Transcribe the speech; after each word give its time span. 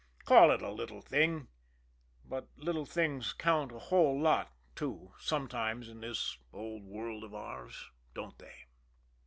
Call 0.25 0.49
it 0.51 0.63
a 0.63 0.71
little 0.71 1.03
thing 1.03 1.47
but 2.25 2.47
little 2.57 2.87
things 2.87 3.33
count 3.33 3.71
a 3.71 3.77
whole 3.77 4.19
lot, 4.19 4.51
too, 4.75 5.13
sometimes 5.19 5.87
in 5.87 6.01
this 6.01 6.39
old 6.51 6.85
world 6.85 7.23
of 7.23 7.35
ours, 7.35 7.91
don't 8.15 8.39
they? 8.39 8.65